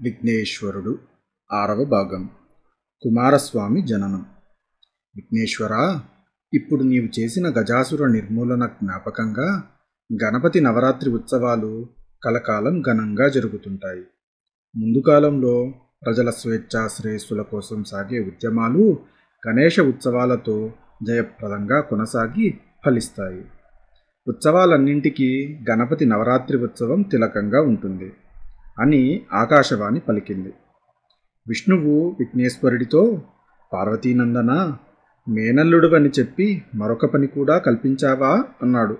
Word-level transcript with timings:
విఘ్నేశ్వరుడు. 0.00 0.98
ఆరవ 1.52 1.84
భాగం. 1.84 2.30
కుమారస్వామి 3.02 3.82
జననం. 3.82 4.26
విఘ్నేశ్వరా 5.16 6.02
ఇప్పుడు 6.54 6.82
నీవు 6.82 7.20
చేసిన 7.20 7.48
గజాసుర 7.48 8.06
నిర్మూలన 8.06 8.66
జ్ఞాపకంగా 8.66 9.70
గణపతి 10.24 10.60
నవరాత్రి 10.60 11.10
ఉత్సవాలు 11.10 11.88
కలకాలం 12.24 12.82
ఘనంగా 12.82 13.28
జరుగుతుంటాయి. 13.28 14.02
ముందు 14.76 14.98
కాలంలో 14.98 15.74
ప్రజల 16.06 16.30
స్వేచ్ఛా 16.30 16.88
శ్రేయస్సుల 16.88 17.42
కోసం 17.42 17.84
సాగే 17.84 18.20
ఉద్యమాలు 18.20 18.98
గణేష 19.48 19.80
ఉత్సవాలతో 19.80 20.72
జయప్రదంగా 21.08 21.80
కొనసాగి 21.80 22.60
ఫలిస్తాయి. 22.86 23.44
ఉత్సవాలన్నింటికీ 24.28 25.58
గణపతి 25.70 26.06
నవరాత్రి 26.06 26.58
ఉత్సవం 26.58 27.02
తిలకంగా 27.02 27.60
ఉంటుంది. 27.62 28.12
అని 28.80 29.22
ఆకాశవాణి 29.32 30.00
పలికింది. 30.00 30.52
విష్ణువు 31.48 32.16
విఘ్నేశ్వరుడితో 32.18 33.22
పార్వతీనందన 33.72 34.76
మేనల్లుడువని 35.28 36.08
చెప్పి 36.08 36.62
మరొక 36.74 37.06
పని 37.06 37.26
కూడా 37.26 37.58
కల్పించావా 37.58 38.44
అన్నాడు. 38.62 38.98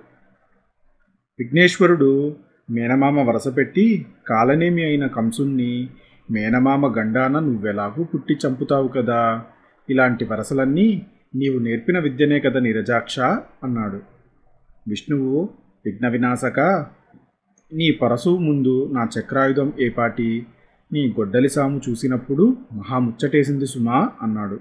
విఘ్నేశ్వరుడు 1.38 2.36
మేనమామ 2.70 3.20
వరసపెట్టి 3.20 4.06
కాలనేమి 4.28 4.84
అయిన 4.84 5.06
కంసుణ్ణి 5.06 5.88
మేనమామ 6.30 7.00
గండాన 7.00 7.38
నువ్వెలాగూ 7.38 8.04
పుట్టి 8.04 8.36
చంపుతావు 8.46 8.88
కదా? 8.88 9.42
ఇలాంటి 9.90 10.24
వరసలన్నీ 10.24 11.06
నీవు 11.34 11.58
నేర్పిన 11.58 11.98
విద్యనే 11.98 12.40
కదా 12.40 12.60
నిరజాక్ష 12.60 13.20
అన్నాడు. 13.64 14.00
విష్ణువు 14.88 15.48
విఘ్న 15.86 16.08
వినాశక 16.08 16.86
నీ 17.72 17.90
పరశు 17.90 18.30
ముందు 18.30 18.90
నా 18.92 19.08
చక్రాయుధం 19.18 19.72
ఏపాటి 19.80 20.46
నీ 20.92 21.08
గొడ్డలి 21.08 21.48
సాము 21.48 21.80
చూసినప్పుడు 21.88 22.56
మహాముచ్చటేసింది 22.72 23.66
సుమా 23.66 24.10
అన్నాడు. 24.22 24.60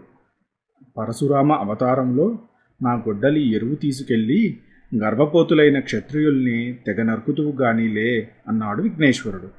పరశురామ 0.98 1.52
అవతారంలో 1.52 2.40
నా 2.82 2.94
గొడ్డలి 2.94 3.56
ఎరువు 3.56 3.76
తీసుకెళ్ళి 3.76 4.60
గర్భపోతులైన 4.96 5.80
క్షత్రియుల్ని 5.80 6.80
తెగ 6.88 7.04
నరుకుతువు 7.04 7.52
గానీలే 7.52 8.32
అన్నాడు 8.48 8.82
విఘ్నేశ్వరుడు. 8.82 9.50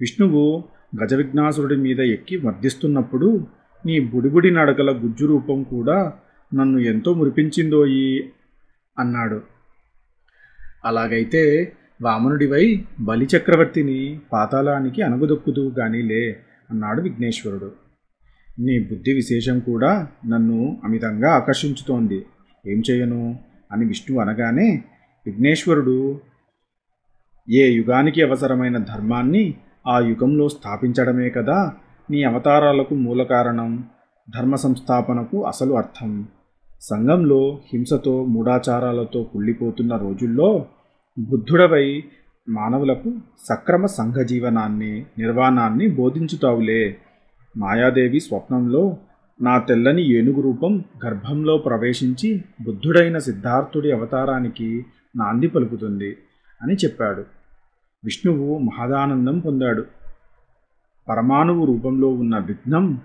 విష్ణువు 0.00 0.64
గజవిఘ్నాసురుడి 1.02 1.76
మీద 1.76 2.00
ఎక్కి 2.00 2.36
మర్దిస్తున్నప్పుడు 2.36 3.46
నీ 3.86 4.00
బుడిబుడి 4.00 4.50
నడకల 4.50 4.90
గుజ్జు 4.90 5.26
రూపం 5.26 5.62
కూడా 5.62 6.12
నన్ను 6.54 6.78
ఎంతో 6.78 7.14
మురిపించిందోయి 7.14 8.32
అన్నాడు. 8.98 9.42
అలాగైతే 10.84 11.72
వామనుడివై 12.02 12.84
బలిచక్రవర్తిని 13.00 14.20
పాతాళానికి 14.32 15.02
అనగదొక్కుదువు 15.02 15.72
గానీలే 15.78 16.36
అన్నాడు 16.70 17.02
విఘ్నేశ్వరుడు. 17.02 17.72
నీ 18.58 18.78
బుద్ధి 18.78 19.12
విశేషం 19.12 19.60
కూడా 19.60 20.08
నన్ను 20.28 20.80
అమితంగా 20.84 21.32
ఆకర్షించుతోంది. 21.32 22.24
ఏం 22.66 22.82
చేయను? 22.90 23.38
అని 23.72 23.86
విష్ణు 23.86 24.20
అనగానే 24.20 24.84
విఘ్నేశ్వరుడు 25.26 26.20
ఏ 27.50 27.72
యుగానికి 27.72 28.22
అవసరమైన 28.22 28.78
ధర్మాన్ని 28.78 29.54
ఆ 29.88 29.98
యుగంలో 30.00 30.48
స్థాపించడమే 30.48 31.30
కదా 31.30 31.72
నీ 32.10 32.22
అవతారాలకు 32.22 32.94
మూల 32.94 33.22
కారణం 33.22 33.84
ధర్మ 34.38 34.54
సంస్థాపనకు 34.54 35.46
అసలు 35.46 35.74
అర్థం. 35.74 36.28
సంఘంలో 36.80 37.60
హింసతో 37.72 38.24
మూఢాచారాలతో 38.24 39.22
కుళ్ళిపోతున్న 39.22 39.96
రోజుల్లో 39.96 40.66
బుద్ధుడవై 41.18 42.04
మానవులకు 42.48 43.14
సక్రమ 43.48 43.86
సంఘ 43.86 44.14
జీవనాన్ని 44.14 45.06
నిర్వాణాన్ని 45.18 45.88
బోధించుతావులే. 45.88 46.98
మాయాదేవి 47.56 48.20
స్వప్నంలో 48.20 48.96
నా 49.40 49.58
తెల్లని 49.58 50.02
ఏనుగు 50.02 50.40
రూపం 50.40 50.84
గర్భంలో 51.06 51.58
ప్రవేశించి 51.58 52.44
బుద్ధుడైన 52.64 53.18
సిద్ధార్థుడి 53.18 53.92
అవతారానికి 53.92 54.84
నాంది 55.16 55.48
పలుకుతుంది 55.48 56.16
అని 56.62 56.74
చెప్పాడు. 56.74 57.24
విష్ణువు 58.04 58.58
మహదానందం 58.58 59.38
పొందాడు. 59.38 59.86
పరమాణువు 61.08 61.66
రూపంలో 61.66 62.08
ఉన్న 62.08 62.38
విఘ్నం 62.38 63.00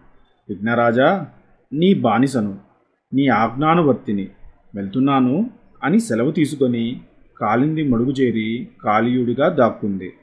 విఘ్నరాజా 0.50 1.28
నీ 1.73 1.94
బానిసను 1.94 2.57
నీ 3.13 3.28
ఆజ్ఞానువర్తిని 3.28 4.28
వెళ్తున్నాను 4.75 5.50
అని 5.84 6.00
సెలవు 6.00 6.31
తీసుకొని 6.31 7.01
కాలింది 7.38 7.90
మడుగు 7.90 8.12
చేరి 8.12 8.68
కాళీయుడిగా 8.84 9.50
దాక్కుంది. 9.50 10.14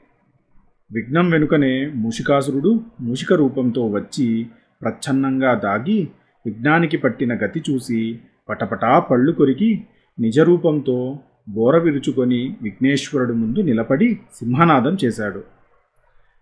విఘ్నం 0.91 1.29
వెనుకనే 1.29 1.91
మూషికాసురుడు 1.95 2.81
మూషిక 3.01 3.33
రూపంతో 3.33 3.87
వచ్చి 3.87 4.47
ప్రచ్ఛన్నంగా 4.81 5.53
దాగి 5.53 6.07
విఘ్నానికి 6.45 6.97
పట్టిన 6.97 7.33
గతి 7.33 7.63
చూసి 7.69 8.19
పటపటా 8.49 8.99
పళ్ళు 8.99 9.31
కొరికి 9.31 9.85
నిజరూపంతో 10.19 11.19
బోర 11.49 11.77
విరుచుకొని 11.77 12.57
విఘ్నేశ్వరుడు 12.61 13.33
ముందు 13.33 13.59
నిలబడి 13.59 14.19
సింహనాదం 14.33 14.97
చేశాడు. 15.05 15.43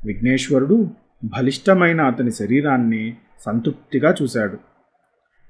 విఘ్నేశ్వరుడు 0.05 0.91
బలిష్టమైన 1.23 2.01
అతని 2.01 2.31
శరీరాన్ని 2.31 3.15
సంతృప్తిగా 3.39 4.15
చూశాడు. 4.21 4.57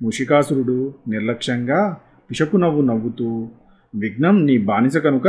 ముషికాసురుడు 0.02 0.94
నిర్లక్ష్యంగా 1.08 1.98
పిషపు 2.30 2.58
నవ్వు 2.58 2.82
నవ్వుతూ 2.82 3.50
విఘ్నం 3.96 4.46
నీ 4.46 4.58
బానిస 4.58 4.98
కనుక 4.98 5.28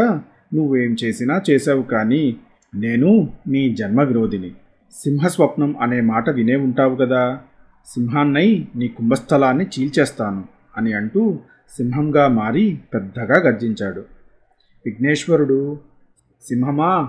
నువ్వేం 0.54 0.96
చేసినా 1.04 1.40
చేశావు 1.50 1.82
కానీ 1.82 2.36
నేను 2.74 3.28
నీ 3.48 3.74
జన్మ 3.74 4.02
విరోధిని 4.02 4.50
సింహస్వప్నం 4.92 5.76
అనే 5.80 6.00
మాట 6.00 6.30
వినే 6.30 6.56
ఉంటావు 6.56 6.96
కదా. 6.96 7.38
సింహాన్నై 7.86 8.68
నీ 8.76 8.88
కుంభస్థలాన్ని 8.88 9.64
చీల్చేస్తాను 9.64 10.44
అని 10.76 10.92
అంటూ 10.92 11.38
సింహంగా 11.76 12.28
మారి 12.28 12.78
పెద్దగా 12.94 13.40
గర్జించాడు. 13.40 14.00
విఘ్నేశ్వరుడు 14.86 15.80
సింహమా 16.42 17.08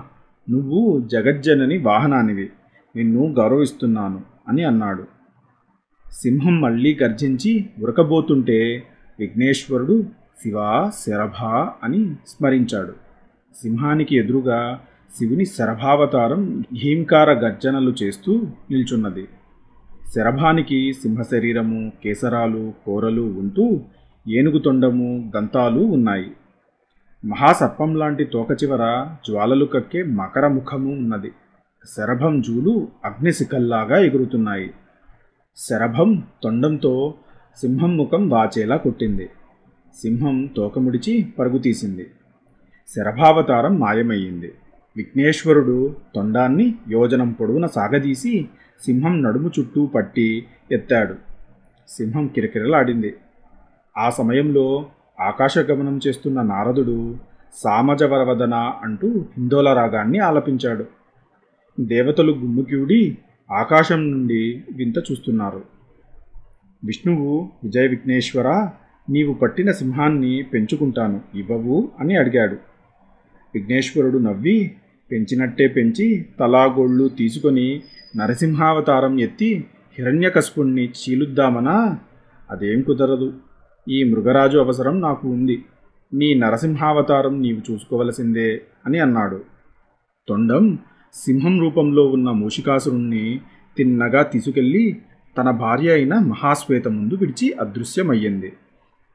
నువ్వు 0.50 1.08
జగజ్జనని 1.12 1.78
వాహనానివి. 1.78 2.50
నిన్ను 2.96 3.34
గౌరవిస్తున్నాను 3.38 4.22
అని 4.48 4.64
అన్నాడు. 4.64 5.06
సింహం 6.12 6.60
మళ్ళీ 6.60 6.98
గర్జించి 7.02 7.66
ఉరకబోతుంటే 7.82 8.82
విఘ్నేశ్వరుడు 9.18 10.04
శివ 10.42 10.90
శరభ 10.90 11.44
అని 11.84 12.14
స్మరించాడు. 12.28 12.92
సింహానికి 13.62 14.16
ఎదురుగా 14.16 14.80
శివుని 15.18 15.44
శరభావతారం 15.46 16.64
హీంకార 16.74 17.32
గర్జనలు 17.32 17.94
చేస్తూ 18.02 18.46
నిల్చున్నది. 18.70 19.28
శరభానికి 20.16 20.92
సింహ 20.92 21.22
శరీరము 21.22 21.92
కేసరాలు 22.04 22.72
కోరలు 22.86 23.22
ఉంటూ 23.22 23.80
ఏనుగు 24.28 24.58
తొండము 24.58 25.32
దంతాలు 25.34 25.80
ఉన్నాయి. 25.80 26.30
మహాసర్పం 27.24 27.96
లాంటి 27.96 28.24
తోక 28.24 28.50
చివర 28.52 29.06
జ్వాలలు 29.28 29.64
కక్కే 29.64 30.02
మకర 30.02 30.46
ముఖము 30.46 30.92
ఉన్నది. 30.92 31.32
శరభం 31.96 32.40
జూలు 32.40 32.88
అగ్నిశిఖల్లాగా 33.04 33.98
ఎగురుతున్నాయి. 33.98 34.70
శరభం 35.56 36.22
తొండంతో 36.42 37.14
సింహం 37.60 37.96
ముఖం 37.96 38.28
వాచేలా 38.28 38.76
కొట్టింది. 38.76 39.28
సింహం 39.96 40.46
తోకముడిచి 40.46 41.26
పరుగుతీసింది 41.38 42.06
శరభావతారం 42.96 43.78
మాయమయ్యింది. 43.78 44.52
విఘ్నేశ్వరుడు 44.96 45.96
తొండాన్ని 46.14 46.74
యోజనం 46.88 47.32
పొడవున 47.32 47.66
సాగదీసి 47.66 48.48
సింహం 48.84 49.22
నడుము 49.22 49.50
చుట్టూ 49.58 49.86
పట్టి 49.86 50.46
ఎత్తాడు. 50.72 51.14
సింహం 51.88 52.26
కిరకిరలాడింది. 52.26 53.14
ఆ 53.98 54.10
సమయంలో 54.10 54.86
ఆకాశగమనం 55.20 56.00
చేస్తున్న 56.06 56.42
నారదుడు 56.42 57.16
సామజవరవదన 57.64 58.54
అంటూ 58.54 59.08
హిందోల 59.08 59.72
రాగాన్ని 59.72 60.18
ఆలపించాడు. 60.18 60.84
దేవతలు 61.80 62.32
గుమ్ముకివుడి 62.32 63.18
ఆకాశం 63.52 64.10
నుండి 64.10 64.64
వింత 64.72 64.98
చూస్తున్నారు. 64.98 65.62
విష్ణువు 66.84 67.48
విజయ 67.64 67.86
విఘ్నేశ్వర 67.86 68.68
నీవు 69.10 69.34
పట్టిన 69.34 69.72
సింహాన్ని 69.72 70.42
పెంచుకుంటాను 70.42 71.20
ఇవ్వవు 71.34 71.88
అని 72.00 72.16
అడిగాడు. 72.16 72.54
విఘ్నేశ్వరుడు 73.54 74.18
నవ్వి 74.18 74.72
పెంచినట్టే 75.12 75.68
పెంచి 75.68 76.26
తలాగోళ్ళు 76.40 77.08
తీసుకొని 77.08 77.82
నరసింహావతారం 78.16 79.20
ఎత్తి 79.20 79.64
హిరణ్యకశపుణ్ణి 79.98 80.84
చీలుద్దామనా? 80.84 81.98
అదేం 82.50 82.82
కుదరదు. 82.82 83.32
ఈ 83.88 84.04
మృగరాజు 84.04 84.58
అవసరం 84.58 85.00
నాకు 85.00 85.28
ఉంది. 85.28 85.64
నీ 86.14 86.34
నరసింహావతారం 86.34 87.42
నీవు 87.42 87.72
చూసుకోవలసిందే 87.72 88.62
అని 88.86 88.98
అన్నాడు. 88.98 89.40
తొండం 90.28 90.78
సింహం 91.14 91.60
రూపంలో 91.60 92.06
ఉన్న 92.06 92.30
మూషికాసురుణ్ణి 92.30 93.40
తిన్నగా 93.76 94.22
తీసుకెళ్ళి 94.22 94.96
తన 95.38 95.50
భార్య 95.50 95.92
అయిన 95.92 96.14
మహాశ్వేత 96.14 96.88
ముందు 96.88 97.14
విడిచి 97.14 97.52
అదృశ్యమయ్యింది. 97.52 98.52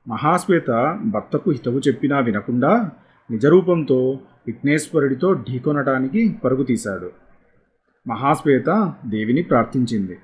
మహాశ్వేత 0.07 0.99
భర్తకు 1.05 1.51
హితవు 1.51 1.79
చెప్పినా 1.79 2.19
వినకుండా 2.19 2.91
నిజరూపంతో 3.31 4.19
విఘ్నేశ్వరుడితో 4.47 5.33
ఢీకొనటానికి 5.33 6.35
పరుగు 6.43 6.63
తీశాడు. 6.63 7.11
మహాశ్వేత 8.07 8.93
దేవిని 9.05 9.41
ప్రార్థించింది. 9.41 10.17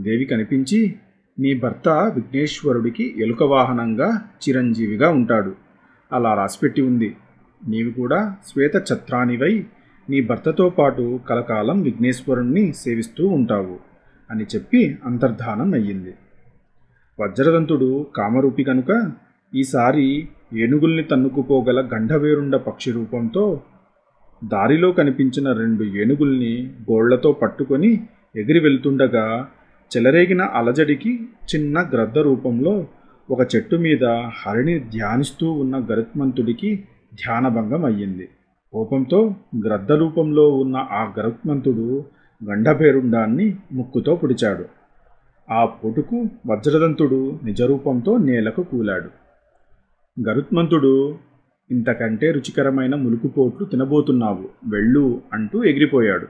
దేవి 0.00 0.24
కనిపించి 0.24 0.94
నీ 1.38 1.58
భర్త 1.58 1.88
విఘ్నేశ్వరుడికి 1.88 3.14
ఎలుక 3.18 3.42
వాహనంగా 3.42 4.22
చిరంజీవిగా 4.48 5.08
ఉంటాడు. 5.08 5.54
అలా 6.12 6.34
రాసిపెట్టి 6.34 6.82
ఉంది. 6.82 7.16
నీవు 7.68 7.90
కూడా 7.90 8.36
శ్వేత 8.46 8.76
ఛత్రానివై 8.76 9.66
నీ 10.10 10.20
భర్తతో 10.20 10.68
పాటు 10.70 11.20
కలకాలం 11.28 11.82
విఘ్నేశ్వరుణ్ణి 11.82 12.72
సేవిస్తూ 12.72 13.28
ఉంటావు 13.28 13.80
అని 14.30 14.44
చెప్పి 14.44 14.98
అంతర్ధానం 15.04 15.74
అయ్యింది. 15.74 16.14
వజ్రదంతుడు 17.20 18.06
కామరూపి 18.16 18.64
కనుక 18.64 19.12
ఈసారి 19.54 20.28
ఏనుగుల్ని 20.56 21.02
తన్నుకుపోగల 21.02 21.88
గంఢవేరుండ 21.94 22.56
పక్షి 22.56 22.90
రూపంతో 22.92 23.60
దారిలో 24.44 24.92
కనిపించిన 24.92 25.52
రెండు 25.52 25.84
ఏనుగుల్ని 25.84 26.66
గోళ్ళతో 26.90 27.32
పట్టుకొని 27.32 28.00
ఎగిరి 28.36 28.60
వెళ్తుండగా 28.60 29.46
చెలరేగిన 29.96 30.42
అలజడికి 30.42 31.12
చిన్న 31.54 31.78
గ్రద్ద 31.94 32.18
రూపంలో 32.18 32.86
ఒక 33.30 33.40
చెట్టు 33.56 33.76
మీద 33.76 34.04
హరిని 34.44 34.78
ధ్యానిస్తూ 34.78 35.52
ఉన్న 35.52 35.76
గరుత్మంతుడికి 35.92 36.84
ధ్యానభంగం 37.14 37.84
అయ్యింది. 37.84 38.28
కోపంతో 38.72 39.34
గ్రద్ద 39.66 39.92
రూపంలో 39.92 40.48
ఉన్న 40.48 40.76
ఆ 40.76 41.12
గరుత్మంతుడు 41.18 42.04
గండభేరుండాన్ని 42.44 43.56
ముక్కుతో 43.72 44.16
పుడిచాడు. 44.16 44.77
ఆ 45.50 45.64
పొటుకు 45.64 46.26
వజ్రదంతుడు 46.46 47.40
నిజరూపంతో 47.44 48.18
నేలకు 48.18 48.62
కూలాడు. 48.62 49.10
గరుత్మంతుడు 50.28 51.18
ఇంతకంటే 51.70 52.30
రుచికరమైన 52.30 52.94
ములుకుపోట్లు 52.94 53.66
తినబోతున్నావు 53.66 54.48
వెళ్ళు 54.68 55.22
అంటూ 55.32 55.64
ఎగిరిపోయాడు. 55.64 56.26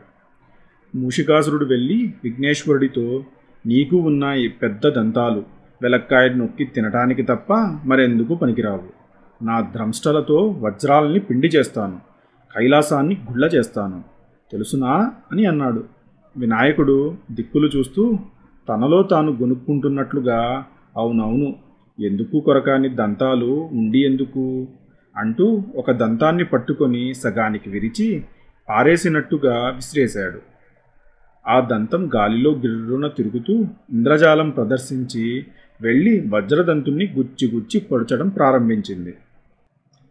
మూషికాసురుడు 0.96 1.64
వెళ్ళి 1.64 2.14
విఘ్నేశ్వరుడితో 2.24 3.24
నీకు 3.66 3.96
ఉన్న 3.96 4.24
ఈ 4.24 4.48
పెద్ద 4.48 4.88
దంతాలు 4.88 5.44
వెలక్కాయడు 5.82 6.34
నొక్కి 6.34 6.64
తినటానికి 6.64 7.22
తప్ప 7.22 7.52
మరెందుకు 7.84 8.34
పనికిరావు. 8.34 8.98
నా 9.44 9.60
ధ్రంష్టలతో 9.60 10.46
వజ్రాలని 10.58 11.20
పిండి 11.20 11.46
చేస్తాను 11.46 12.00
కైలాసాన్ని 12.56 13.14
గుళ్ళ 13.30 13.44
చేస్తాను 13.54 14.04
తెలుసునా 14.52 15.12
అని 15.32 15.46
అన్నాడు. 15.46 15.84
వినాయకుడు 16.36 17.16
దిక్కులు 17.30 17.66
చూస్తూ 17.76 18.18
తనలో 18.68 19.02
తాను 19.02 19.32
గొనుక్కుంటున్నట్లుగా 19.32 20.64
అవునవును 20.96 21.56
ఎందుకు 22.00 22.40
కొరకాని 22.40 22.88
దంతాలు 22.88 23.68
ఉండి 23.72 23.98
ఎందుకు? 23.98 24.68
అంటూ 25.16 25.64
ఒక 25.76 25.90
దంతాన్ని 25.90 26.44
పట్టుకొని 26.44 27.14
సగానికి 27.14 27.70
విరిచి 27.70 28.24
పారేసినట్టుగా 28.68 29.68
విసిరేశాడు. 29.68 30.40
ఆ 31.48 31.60
దంతం 31.60 32.10
గాలిలో 32.16 32.50
గిర్రున 32.50 33.06
తిరుగుతూ 33.06 33.64
ఇంద్రజాలం 33.92 34.50
ప్రదర్శించి 34.50 35.46
వెళ్ళి 35.80 36.24
వజ్రదంతుణ్ణి 36.28 37.06
గుచ్చి 37.18 37.50
గుచ్చి 37.54 37.80
పొడచడం 37.80 38.28
ప్రారంభించింది. 38.28 39.14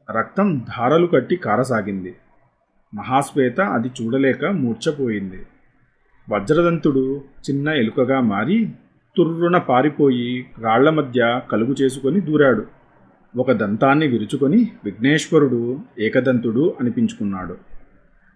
రక్తం 0.09 0.65
ధారలు 0.77 1.07
కట్టి 1.07 1.35
కారసాగింది. 1.35 2.15
మహాశ్వేత 2.93 3.61
అది 3.61 3.87
చూడలేక 3.87 4.45
మూర్ఛపోయింది. 4.45 5.39
వజ్రదంతుడు 6.31 7.21
చిన్న 7.49 7.67
ఎలుకగా 7.69 8.19
మారి 8.21 8.57
తుర్రున 9.15 9.57
పారిపోయి 9.57 10.45
రాళ్ళ 10.59 10.89
మధ్య 10.89 11.41
కలుగు 11.51 11.75
చేసుకొని 11.81 12.21
దూరాడు. 12.21 12.63
ఒక 13.35 13.51
దంతాన్ని 13.51 14.07
విరుచుకొని 14.07 14.71
విఘ్నేశ్వరుడు 14.85 15.79
ఏకదంతుడు 15.99 16.73
అనిపించుకున్నాడు. 16.79 17.55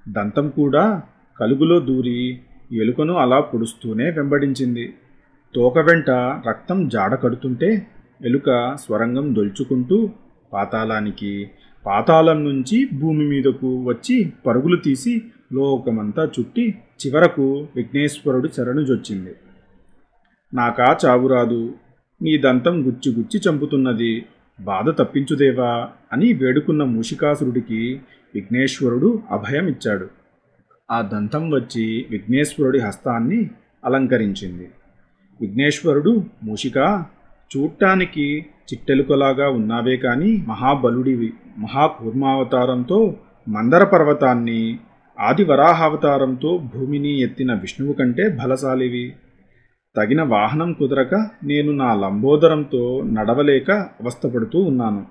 దంతం 0.07 0.49
కూడా 0.49 1.01
కలుగులో 1.39 1.79
దూరి 1.79 2.39
ఎలుకను 2.71 3.13
అలా 3.13 3.39
పొడుస్తూనే 3.39 4.09
వెంబడించింది. 4.09 4.93
తోక 5.55 5.77
వెంట 5.79 6.09
రక్తం 6.47 6.89
జాడ 6.89 7.13
కడుతుంటే 7.15 7.87
ఎలుక 8.25 8.77
స్వరంగం 8.79 9.35
దొల్చుకుంటూ 9.35 10.09
పాతాళానికి 10.53 11.49
పాతాళం 11.85 12.43
నుంచి 12.43 12.89
భూమి 12.93 13.25
మీదకు 13.25 13.83
వచ్చి 13.83 14.31
పరుగులు 14.45 14.75
తీసి 14.75 15.21
లోకమంతా 15.53 16.23
చుట్టి 16.39 16.75
చివరకు 17.01 17.67
విఘ్నేశ్వరుడు 17.75 18.47
చరణుజొచ్చింది 18.47 19.35
నాకా 20.53 20.97
చావురాదు 21.05 21.73
నీ 22.21 22.37
దంతం 22.37 22.87
గుచ్చి 22.87 23.15
గుచ్చి 23.15 23.41
చంపుతున్నది. 23.49 24.25
బాధ 24.59 24.89
తప్పించుదేవా 24.89 25.89
అని 26.13 26.33
వేడుకున్న 26.33 26.83
మూషికాసురుడికి 26.83 28.01
విఘ్నేశ్వరుడు 28.35 29.23
అభయం 29.31 29.67
ఇచ్చాడు 29.67 30.07
ఆ 30.91 31.01
దంతం 31.01 31.49
వచ్చి 31.49 32.05
విఘ్నేశ్వరుడి 32.09 32.79
హస్తాన్ని 32.79 33.49
అలంకరించింది. 33.85 34.71
విఘ్నేశ్వరుడు 35.41 36.23
మూషిక 36.43 36.77
చూడటానికి 37.51 38.45
చిట్టెలుకలాగా 38.69 39.49
ఉన్నావే 39.49 39.97
కానీ 39.97 40.45
మహాబలుడివి 40.47 41.33
మహాకూర్మావతారంతో 41.57 43.17
మందర 43.47 43.83
పర్వతాన్ని 43.83 44.79
ఆది 45.21 45.43
వరాహావతారంతో 45.43 46.57
భూమిని 46.57 47.19
ఎత్తిన 47.19 47.53
విష్ణువు 47.53 47.93
కంటే 47.93 48.29
బలశాలివి. 48.29 49.13
తగిన 49.95 50.21
వాహనం 50.21 50.73
కుదరక 50.73 51.15
నేను 51.43 51.71
నా 51.71 51.93
లంబోదరంతో 51.93 53.03
నడవలేక 53.03 53.71
అవస్థపడుతూ 53.71 54.61
ఉన్నాను. 54.61 55.05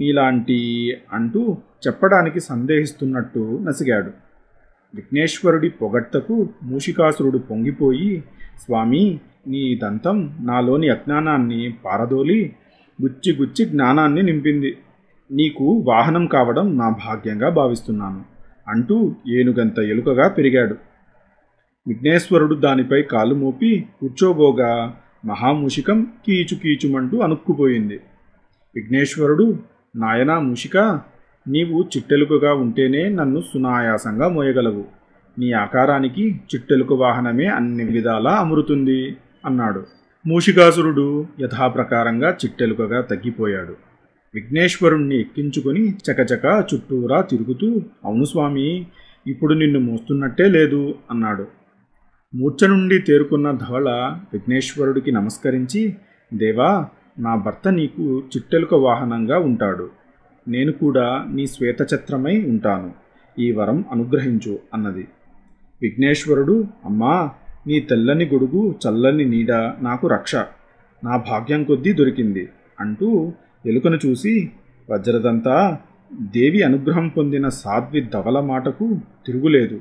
నీలాంటి 0.00 0.92
అంటూ 1.12 1.56
చెప్పడానికి 1.86 2.40
సందేహిస్తున్నట్టు 2.40 3.58
నసిగాడు. 3.62 4.10
విఘ్నేశ్వరుడి 4.94 5.68
పొగడ్తకు 5.68 6.48
మూషికాసురుడు 6.62 7.38
పొంగిపోయి 7.38 8.24
స్వామి 8.64 9.20
నీ 9.48 9.78
దంతం 9.82 10.36
నాలోని 10.40 10.88
అజ్ఞానాన్ని 10.88 11.74
పారదోలి 11.84 12.54
గుచ్చి 13.02 13.36
గుచ్చి 13.36 13.64
జ్ఞానాన్ని 13.64 14.22
నింపింది. 14.22 14.76
నీకు 15.30 15.84
వాహనం 15.88 16.26
కావడం 16.26 16.78
నా 16.78 16.88
భాగ్యంగా 16.88 17.48
భావిస్తున్నాను. 17.48 18.37
అంటూ 18.68 19.14
ఏనుగంత 19.28 19.78
ఎలుకగా 19.78 20.28
పెరిగాడు. 20.28 20.76
విఘ్నేశ్వరుడు 21.88 22.54
దానిపై 22.54 23.02
కాలు 23.02 23.34
మోపి 23.34 23.86
కూర్చోబోగా 24.00 24.94
మహాముషికం 25.24 26.06
కీచు 26.26 26.56
కీచుమంటూ 26.56 27.18
అనుక్కుపోయింది 27.18 28.00
విఘ్నేశ్వరుడు 28.74 29.58
నాయనా 29.96 30.38
మూషిక 30.38 31.00
నీవు 31.48 31.82
చిట్టెలుకగా 31.82 32.54
ఉంటేనే 32.54 33.08
నన్ను 33.08 33.40
సునాయాసంగా 33.40 34.28
మోయగలవు. 34.28 34.84
నీ 35.38 35.52
ఆకారానికి 35.52 36.40
చిట్టెలుక 36.54 36.92
వాహనమే 36.92 37.46
అన్ని 37.46 37.84
విధాలా 37.84 38.30
అమరుతుంది 38.30 39.16
అన్నాడు. 39.46 39.86
మూషికాసురుడు 40.26 41.26
యథాప్రకారంగా 41.40 42.30
చిట్టెలుకగా 42.30 43.00
తగ్గిపోయాడు. 43.00 43.87
విఘ్నేశ్వరుణ్ణి 44.38 45.20
ఎక్కించుకొని 45.20 45.90
చకచక 45.90 46.64
చుట్టూరా 46.74 47.20
తిరుగుతూ 47.20 47.80
అవును 48.04 48.24
స్వామి 48.24 48.86
ఇప్పుడు 49.26 49.54
నిన్ను 49.54 49.80
మోస్తున్నట్టే 49.80 50.48
లేదు 50.48 50.94
అన్నాడు. 51.10 51.46
మూర్ఛ 52.34 52.66
నుండి 52.66 52.98
తేరుకున్న 52.98 53.50
ధవళ 53.50 53.88
విఘ్నేశ్వరుడికి 54.32 55.12
నమస్కరించి 55.12 55.96
దేవా 56.34 56.86
నా 57.18 57.34
భర్త 57.34 57.68
నీకు 57.68 58.22
చిట్టెలుక 58.36 58.74
వాహనంగా 58.74 59.38
ఉంటాడు. 59.38 59.90
నేను 60.48 60.72
కూడా 60.72 61.26
నీ 61.30 61.46
శ్వేతఛత్రమై 61.46 62.42
ఉంటాను. 62.42 62.92
ఈ 63.38 63.52
వరం 63.52 63.84
అనుగ్రహించు 63.90 64.58
అన్నది. 64.74 65.08
విఘ్నేశ్వరుడు 65.82 66.64
అమ్మా 66.84 67.30
నీ 67.66 67.80
తెల్లని 67.80 68.24
గొడుగు 68.24 68.74
చల్లని 68.86 69.24
నీడ 69.24 69.52
నాకు 69.80 70.06
రక్ష. 70.06 70.34
నా 71.04 71.16
భాగ్యం 71.16 71.64
కొద్దీ 71.64 71.92
దొరికింది 71.92 72.48
అంటూ 72.80 73.32
ఎలుకను 73.66 73.98
చూసి 74.06 74.50
వజ్రదంతా 74.90 75.78
దేవి 76.12 76.62
అనుగ్రహం 76.62 77.08
పొందిన 77.08 77.48
సాధ్వి 77.48 78.00
ధవల 78.14 78.40
మాటకు 78.40 79.00
తిరుగులేదు. 79.26 79.80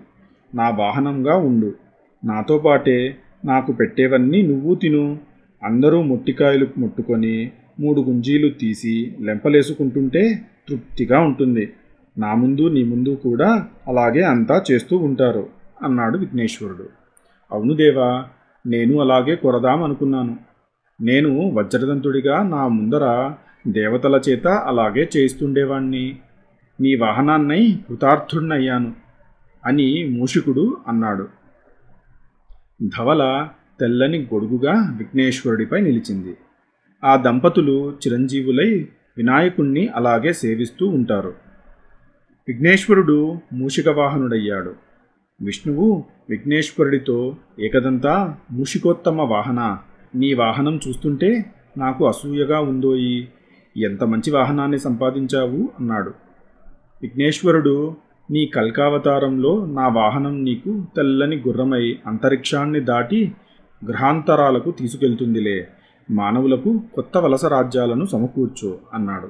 నా 0.56 0.70
వాహనంగా 0.70 1.36
ఉండు. 1.36 1.74
నాతో 2.26 2.58
పాటే 2.58 3.18
నాకు 3.46 3.72
పెట్టేవన్నీ 3.72 4.42
నువ్వు 4.42 4.76
తిను. 4.76 5.18
అందరూ 5.64 6.02
మొట్టికాయలు 6.02 6.68
ముట్టుకొని 6.78 7.52
మూడు 7.80 8.02
గుంజీలు 8.02 8.50
తీసి 8.50 9.16
లెంపలేసుకుంటుంటే 9.20 10.44
తృప్తిగా 10.70 11.20
ఉంటుంది. 11.20 11.74
నా 12.18 12.34
ముందు 12.34 12.70
నీ 12.70 12.84
ముందు 12.84 13.10
కూడా 13.10 13.66
అలాగే 13.88 14.22
అంతా 14.22 14.64
చేస్తూ 14.72 14.98
ఉంటారు 14.98 15.50
అన్నాడు 15.84 16.18
విఘ్నేశ్వరుడు. 16.18 16.90
అవును 17.52 17.74
దేవా 17.74 18.26
నేను 18.66 19.02
అలాగే 19.02 19.36
కొరదాం 19.36 19.84
అనుకున్నాను 19.84 20.38
నేను 21.02 21.52
వజ్రదంతుడిగా 21.54 22.44
నా 22.44 22.68
ముందర 22.68 23.34
దేవతల 23.68 24.22
చేత 24.30 24.48
అలాగే 24.48 25.10
చేయిస్తుండేవాణ్ణి. 25.18 26.20
నీ 26.82 26.96
వాహనాన్నై 26.96 27.80
కృతార్థుణ్ణయ్యాను 27.90 28.94
అని 29.66 30.10
మూషికుడు 30.10 30.78
అన్నాడు. 30.88 31.28
ధవల 32.98 33.48
తెల్లని 33.80 34.22
గొడుగుగా 34.22 34.96
విఘ్నేశ్వరుడిపై 34.98 35.82
నిలిచింది. 35.82 36.38
ఆ 37.04 37.16
దంపతులు 37.16 37.92
చిరంజీవులై 37.92 38.88
వినాయకుణ్ణి 39.18 39.88
అలాగే 39.88 40.34
సేవిస్తూ 40.34 40.88
ఉంటారు. 40.88 41.34
విఘ్నేశ్వరుడు 42.48 43.38
మూషిక 43.54 43.90
వాహనుడయ్యాడు. 43.90 44.76
విష్ణువు 45.42 46.06
విఘ్నేశ్వరుడితో 46.30 47.36
ఏకదంతా 47.60 48.38
మూషికోత్తమ 48.52 49.22
వాహన. 49.22 49.78
నీ 50.16 50.34
వాహనం 50.34 50.80
చూస్తుంటే 50.88 51.54
నాకు 51.78 52.08
అసూయగా 52.08 52.60
ఉందోయి. 52.60 53.28
ఎంత 53.78 54.04
మంచి 54.04 54.32
వాహనాన్ని 54.32 54.80
సంపాదించావు? 54.80 55.70
అన్నాడు. 55.80 56.14
విఘ్నేశ్వరుడు 57.02 57.96
నీ 58.32 58.46
కల్కావతారంలో 58.46 59.66
నా 59.66 59.88
వాహనం 59.88 60.44
నీకు 60.44 60.86
తెల్లని 60.96 61.36
గుర్రమై 61.36 62.00
అంతరిక్షాన్ని 62.08 62.80
దాటి 62.80 63.32
గ్రహాంతరాలకు 63.88 64.72
తీసుకెళ్తుందిలే. 64.72 65.68
మానవులకు 66.12 66.82
కొత్త 66.94 67.18
వలస 67.18 67.46
రాజ్యాలను 67.46 68.06
సమకూర్చు 68.06 68.80
అన్నాడు. 68.94 69.30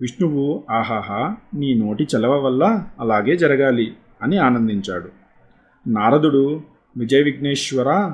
విష్ణువు 0.00 0.64
ఆహాహా 0.70 1.36
నీ 1.54 1.74
నోటి 1.74 2.06
చలవ 2.16 2.46
వల్ల 2.46 2.86
అలాగే 3.00 3.36
జరగాలి 3.36 3.92
అని 4.22 4.36
ఆనందించాడు. 4.36 5.08
నారదుడు 5.88 6.60
విజయ 6.96 7.22
విఘ్నేశ్వర 7.22 8.12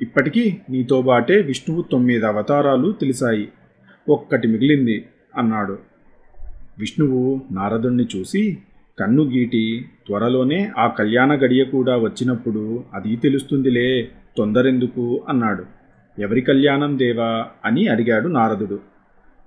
ఇప్పటికీ 0.00 0.56
నీతో 0.70 1.02
బాటే 1.02 1.42
విష్ణువు 1.42 1.84
తొమ్మిది 1.92 2.26
అవతారాలు 2.26 2.92
తెలిసాయి. 2.92 3.48
ఒక్కటి 4.08 4.48
మిగిలింది 4.48 5.04
అన్నాడు. 5.36 5.78
విష్ణువు 6.78 7.40
నారదుణ్ణి 7.52 8.06
చూసి 8.16 8.58
కన్ను 9.00 9.22
గీటి 9.22 9.84
త్వరలోనే 10.06 10.72
ఆ 10.78 10.86
కళ్యాణ 10.86 11.34
గడియ 11.34 11.64
కూడా 11.64 11.96
వచ్చినప్పుడు 11.96 12.84
అది 12.94 13.16
తెలుస్తుందిలే 13.16 14.08
తొందరెందుకు 14.36 15.24
అన్నాడు. 15.28 15.64
ఎవరి 16.20 16.40
కళ్యాణం 16.40 16.98
దేవా 16.98 17.46
అని 17.64 17.88
అడిగాడు 17.88 18.28
నారదుడు. 18.28 18.80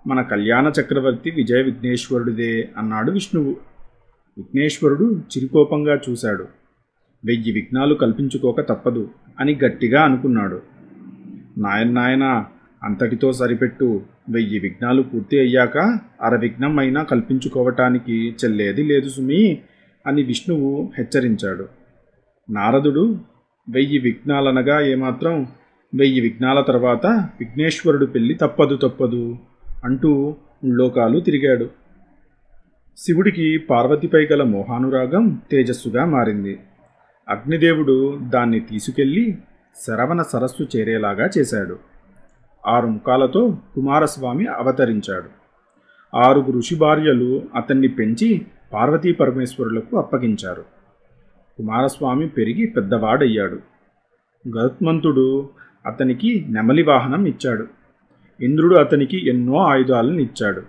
మన 0.08 0.22
కళ్యాణ 0.22 0.72
చక్రవర్తి 0.82 1.32
విజయ 1.32 1.62
విఘ్నేశ్వరుడిదే 1.62 2.70
అన్నాడు 2.78 3.12
విష్ణువు. 3.12 3.50
విఘ్నేశ్వరుడు 4.38 5.22
చిరుకోపంగా 5.38 6.00
చూశాడు. 6.10 6.48
వెయ్యి 7.26 7.52
విఘ్నాలు 7.52 7.96
కల్పించుకోక 7.96 8.62
తప్పదు 8.62 9.10
అని 9.40 9.60
గట్టిగా 9.66 10.02
అనుకున్నాడు. 10.02 10.62
నాయన్నాయన 11.58 12.46
అంతటితో 12.84 13.34
సరిపెట్టు 13.34 14.02
వెయ్యి 14.32 14.60
విఘ్నాలు 14.60 15.02
పూర్తి 15.02 15.40
అయ్యాక 15.40 15.78
అర 16.22 16.36
విఘ్నం 16.36 16.80
అయినా 16.80 17.04
కల్పించుకోవటానికి 17.04 18.36
చెల్లేది 18.46 18.84
లేదు 18.84 19.10
సుమి 19.10 19.62
అని 20.08 20.24
విష్ణువు 20.24 20.92
హెచ్చరించాడు. 20.98 21.68
నారదుడు 22.50 23.20
వెయ్యి 23.70 23.98
విఘ్నాలనగా 23.98 24.82
ఏమాత్రం 24.82 25.48
వెయ్యి 25.96 26.22
విఘ్నాల 26.22 26.62
తర్వాత 26.62 27.06
విఘ్నేశ్వరుడు 27.08 28.06
పెళ్ళి 28.06 28.34
తప్పదు 28.34 28.76
తప్పదు 28.76 29.38
అంటూ 29.86 30.36
లోకాలు 30.66 31.20
తిరిగాడు. 31.20 31.70
శివుడికి 32.98 33.58
పార్వతిపై 33.58 34.26
గల 34.26 34.44
మోహానురాగం 34.44 35.42
తేజస్సుగా 35.52 36.06
మారింది. 36.06 36.60
అగ్నిదేవుడు 37.30 38.20
దాన్ని 38.22 38.60
తీసుకెళ్ళి 38.60 39.38
శరవణ 39.88 40.22
సరస్సు 40.22 40.78
చేరేలాగా 40.78 41.30
చేశాడు. 41.38 41.91
ఆరు 42.68 42.88
ముఖాలతో 42.88 43.58
కుమారస్వామి 43.76 44.46
అవతరించాడు. 44.46 45.42
ఆరుగురు 46.18 46.58
ఋషి 46.58 46.76
భార్యలు 46.76 47.42
అతన్ని 47.56 47.88
పెంచి 47.88 48.46
పార్వతీ 48.74 49.12
పరమేశ్వరులకు 49.12 49.98
అప్పగించారు. 49.98 50.62
కుమారస్వామి 51.58 52.28
పెరిగి 52.28 52.68
పెద్దవాడయ్యాడు. 52.68 53.60
గరుత్మంతుడు 54.58 55.50
అతనికి 55.86 56.46
నెమలి 56.50 56.84
వాహనం 56.84 57.26
ఇచ్చాడు. 57.26 57.68
ఇంద్రుడు 58.42 58.76
అతనికి 58.76 59.30
ఎన్నో 59.30 59.58
ఆయుధాలను 59.58 60.20
ఇచ్చాడు. 60.20 60.62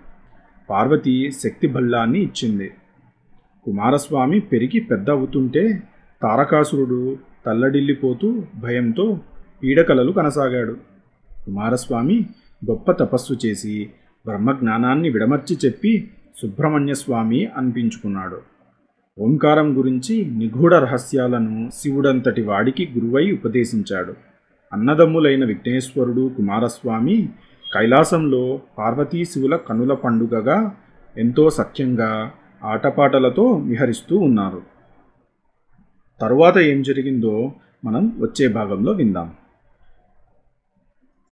పార్వతి 0.69 1.31
శక్తి 1.31 1.67
బల్లాన్ని 1.67 2.19
ఇచ్చింది. 2.19 2.71
కుమారస్వామి 3.65 4.39
పెరిగి 4.39 4.79
పెద్ద 4.79 5.09
అవుతుంటే 5.09 5.83
తారకాసురుడు 6.21 7.17
తల్లడిల్లిపోతూ 7.45 8.43
భయంతో 8.55 9.19
పీడకలలు 9.63 10.11
కనసాగాడు. 10.11 10.92
కుమారస్వామి 11.45 12.25
గొప్ప 12.69 12.91
తపస్సు 12.91 13.37
చేసి 13.45 13.89
బ్రహ్మజ్ఞానాన్ని 14.25 15.09
విడమర్చి 15.09 15.57
చెప్పి 15.65 16.11
సుబ్రహ్మణ్యస్వామి 16.41 17.45
అనిపించుకున్నాడు. 17.45 18.41
ఓంకారం 19.19 19.77
గురించి 19.77 20.25
నిగూఢ 20.25 20.73
రహస్యాలను 20.73 21.69
శివుడంతటి 21.73 22.41
వాడికి 22.41 22.89
గురువై 22.97 23.31
ఉపదేశించాడు. 23.31 24.13
అన్నదమ్ములైన 24.73 25.45
విఘ్నేశ్వరుడు 25.45 26.31
కుమారస్వామి 26.37 27.29
కైలాసంలో 27.73 28.61
పార్వతీ 28.77 29.25
శివుల 29.25 29.55
కనుల 29.55 29.93
పండుగగా 29.93 30.75
ఎంతో 31.17 31.49
సఖ్యంగా 31.49 32.31
ఆటపాటలతో 32.63 33.51
విహరిస్తూ 33.51 34.17
ఉన్నారు. 34.17 34.61
తరువాత 36.21 36.57
ఏం 36.57 36.81
జరిగిందో 36.81 37.51
మనం 37.85 38.17
వచ్చే 38.19 38.47
భాగంలో 38.47 38.91
విందాం. 38.91 39.31